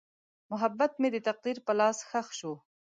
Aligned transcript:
محبت 0.51 0.91
مې 1.01 1.09
د 1.13 1.17
تقدیر 1.27 1.57
په 1.65 1.71
لاس 1.79 1.97
ښخ 2.09 2.27
شو. 2.39 2.53